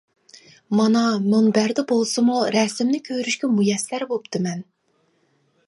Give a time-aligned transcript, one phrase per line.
[0.77, 1.03] مانا
[1.33, 4.65] مۇنبەردە بولسىمۇ رەسىمىنى كۆرۈشكە مۇيەسسەر بوپتىمەن!